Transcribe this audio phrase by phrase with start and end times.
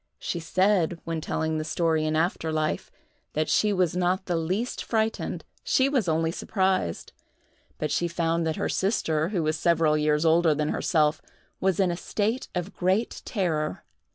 [0.17, 2.89] She said, when telling the story in after life,
[3.33, 7.13] that she was not the least frightened—she was only surprised!
[7.77, 11.21] but she found that her sister, who was several years older than herself,
[11.59, 13.83] was in a state of great terror.